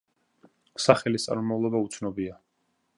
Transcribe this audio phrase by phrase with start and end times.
[0.87, 2.45] სახელის წარმომავლობა უცნობია.